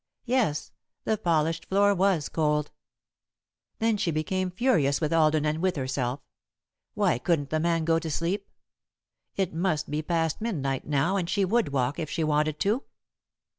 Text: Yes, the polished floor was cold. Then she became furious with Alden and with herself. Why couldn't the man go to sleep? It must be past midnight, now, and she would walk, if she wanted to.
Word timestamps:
Yes, 0.25 0.71
the 1.03 1.15
polished 1.15 1.67
floor 1.69 1.93
was 1.93 2.27
cold. 2.27 2.71
Then 3.77 3.97
she 3.97 4.09
became 4.09 4.49
furious 4.49 4.99
with 4.99 5.13
Alden 5.13 5.45
and 5.45 5.59
with 5.61 5.75
herself. 5.75 6.21
Why 6.95 7.19
couldn't 7.19 7.51
the 7.51 7.59
man 7.59 7.85
go 7.85 7.99
to 7.99 8.09
sleep? 8.09 8.49
It 9.35 9.53
must 9.53 9.91
be 9.91 10.01
past 10.01 10.41
midnight, 10.41 10.87
now, 10.87 11.17
and 11.17 11.29
she 11.29 11.45
would 11.45 11.69
walk, 11.69 11.99
if 11.99 12.09
she 12.09 12.23
wanted 12.23 12.59
to. 12.61 12.81